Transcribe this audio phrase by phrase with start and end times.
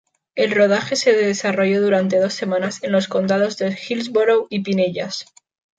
[0.33, 5.27] El rodaje se desarrolló durante dos semanas en los condados de Hillsborough y Pinellas.